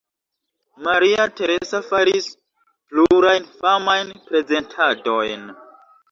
[0.85, 2.29] Maria Teresa faris
[2.93, 5.45] plurajn famajn prezentadojn.